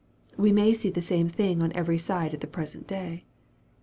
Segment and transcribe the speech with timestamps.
[0.35, 3.23] We may see the same thing on every side at the present day.